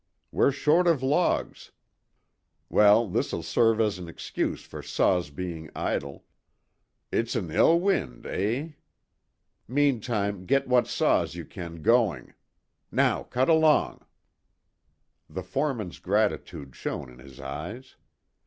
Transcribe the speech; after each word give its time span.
We're 0.31 0.51
short 0.51 0.87
of 0.87 1.03
logs 1.03 1.73
well, 2.69 3.07
this'll 3.07 3.43
serve 3.43 3.79
as 3.79 3.99
an 3.99 4.09
excuse 4.09 4.63
for 4.63 4.81
saws 4.81 5.29
being 5.29 5.69
idle. 5.75 6.25
'It's 7.11 7.35
an 7.35 7.51
ill 7.51 7.79
wind,' 7.79 8.25
eh? 8.25 8.69
Meantime, 9.67 10.47
get 10.47 10.67
what 10.67 10.87
saws 10.87 11.35
you 11.35 11.45
can 11.45 11.83
going. 11.83 12.33
Now 12.91 13.21
cut 13.21 13.47
along." 13.47 14.03
The 15.29 15.43
foreman's 15.43 15.99
gratitude 15.99 16.75
shone 16.75 17.07
in 17.11 17.19
his 17.19 17.39
eyes. 17.39 17.95